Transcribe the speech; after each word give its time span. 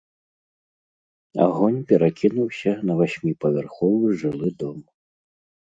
Агонь 1.45 1.77
перакінуўся 1.91 2.71
на 2.89 2.93
васьміпавярховы 3.03 4.19
жылы 4.25 4.49
дом. 4.65 4.85